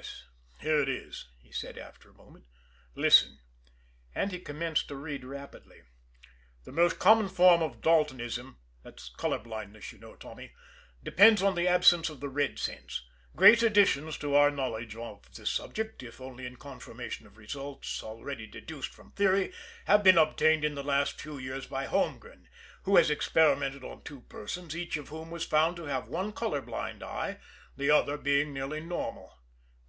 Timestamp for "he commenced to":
4.32-4.96